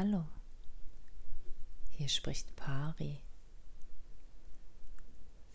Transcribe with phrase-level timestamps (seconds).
[0.00, 0.24] Hallo,
[1.90, 3.20] hier spricht Pari.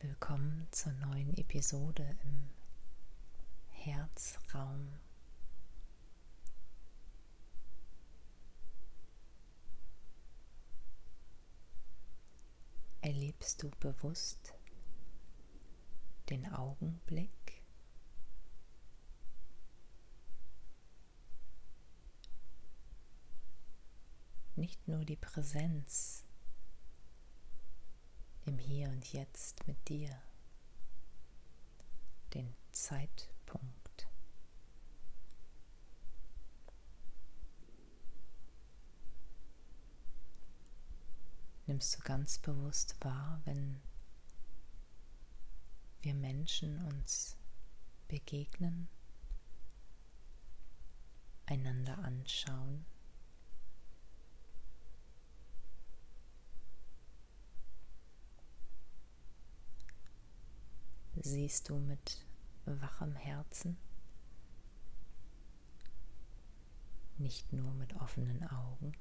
[0.01, 2.49] Willkommen zur neuen Episode im
[3.69, 4.89] Herzraum.
[12.99, 14.55] Erlebst du bewusst
[16.29, 17.62] den Augenblick?
[24.55, 26.23] Nicht nur die Präsenz
[28.45, 30.21] im Hier und Jetzt mit dir,
[32.33, 34.07] den Zeitpunkt.
[41.65, 43.81] Nimmst du ganz bewusst wahr, wenn
[46.01, 47.37] wir Menschen uns
[48.09, 48.89] begegnen,
[51.45, 52.85] einander anschauen
[61.23, 62.25] siehst du mit
[62.65, 63.77] wachem Herzen,
[67.17, 68.93] nicht nur mit offenen Augen.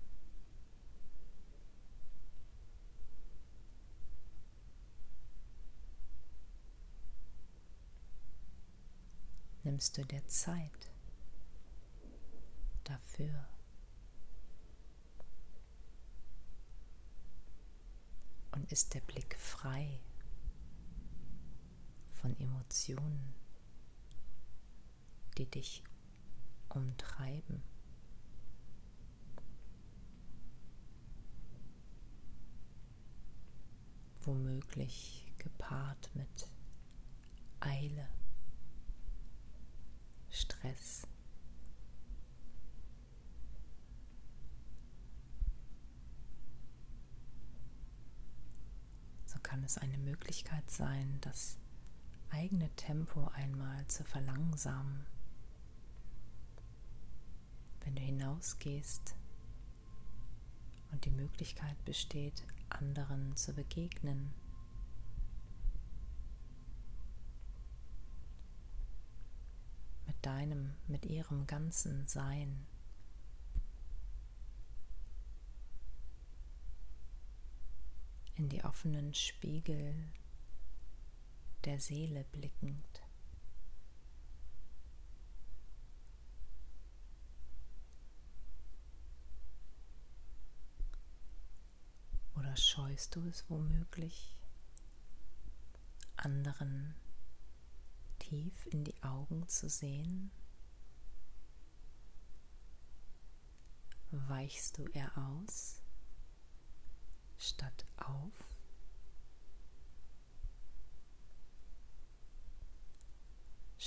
[9.64, 10.90] Nimmst du dir Zeit
[12.84, 13.48] dafür?
[18.52, 20.00] Und ist der Blick frei
[22.22, 23.34] von Emotionen,
[25.36, 25.82] die dich
[26.68, 27.64] umtreiben.
[34.22, 36.48] Womöglich gepaart mit
[37.58, 38.08] Eile,
[40.30, 41.08] Stress.
[49.26, 51.58] So kann es eine Möglichkeit sein, dass
[52.32, 55.06] eigene Tempo einmal zu verlangsamen.
[57.84, 59.14] Wenn du hinausgehst
[60.90, 64.32] und die Möglichkeit besteht, anderen zu begegnen.
[70.06, 72.66] Mit deinem, mit ihrem ganzen Sein.
[78.36, 79.94] In die offenen Spiegel
[81.64, 83.02] der Seele blickend.
[92.34, 94.36] Oder scheust du es womöglich,
[96.16, 96.94] anderen
[98.18, 100.30] tief in die Augen zu sehen?
[104.10, 105.80] Weichst du eher aus
[107.38, 108.32] statt auf?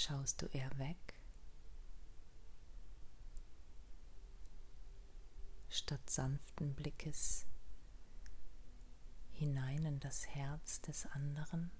[0.07, 1.15] Schaust du eher weg,
[5.67, 7.47] statt sanften Blickes
[9.31, 11.71] hinein in das Herz des anderen?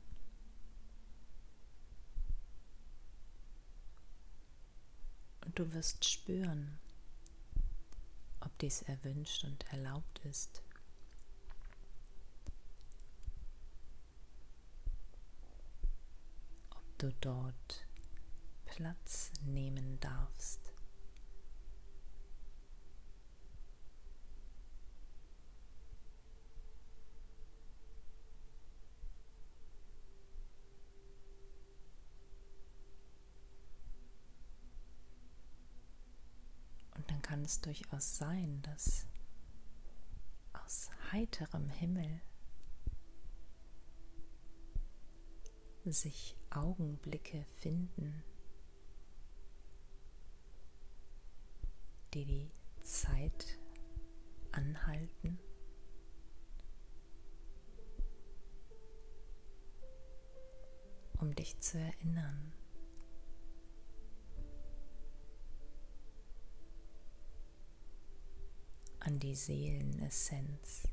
[5.46, 6.80] Und du wirst spüren,
[8.40, 10.64] ob dies erwünscht und erlaubt ist.
[16.72, 17.86] Ob du dort
[18.76, 20.74] Platz nehmen darfst.
[36.96, 39.08] Und dann kann es durchaus sein, dass
[40.52, 42.22] aus heiterem Himmel
[45.86, 48.24] sich Augenblicke finden,
[52.16, 52.52] die die
[52.82, 53.60] Zeit
[54.52, 55.40] anhalten.
[61.20, 62.54] um dich zu erinnern.
[69.00, 70.88] an die Seelenessenz,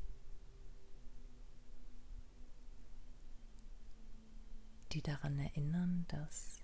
[4.91, 6.61] die daran erinnern, dass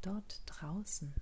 [0.00, 1.12] dort draußen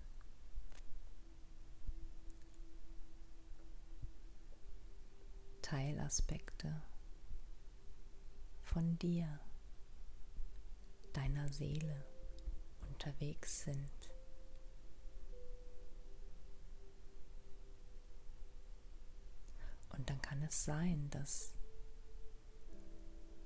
[5.73, 6.83] Teilaspekte
[8.61, 9.41] von dir,
[11.15, 12.05] deiner Seele
[12.91, 14.11] unterwegs sind.
[19.89, 21.55] Und kann es sein, dass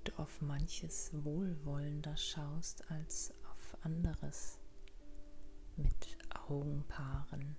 [0.02, 4.58] du auf manches wohlwollender schaust als auf anderes
[5.76, 6.18] mit
[6.48, 7.56] Augenpaaren,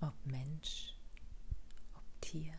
[0.00, 0.96] ob Mensch,
[2.22, 2.54] Tier.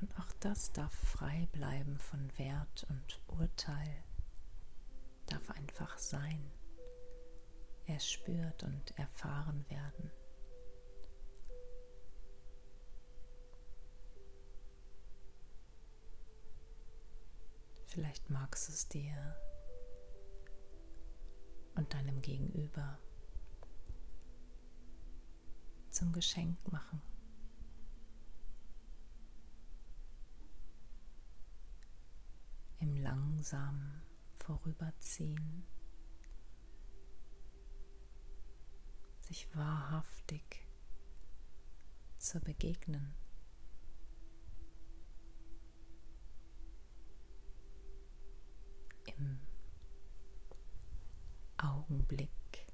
[0.00, 4.04] Und auch das darf frei bleiben von Wert und Urteil,
[5.26, 6.50] darf einfach sein,
[7.86, 10.10] erspürt und erfahren werden.
[17.86, 19.36] Vielleicht magst du es dir
[21.76, 22.98] und deinem Gegenüber
[25.90, 27.00] zum Geschenk machen.
[32.80, 34.02] Im langsamen
[34.36, 35.64] Vorüberziehen
[39.22, 40.66] sich wahrhaftig
[42.18, 43.14] zu begegnen.
[49.06, 49.40] Im
[51.88, 52.66] Augenblick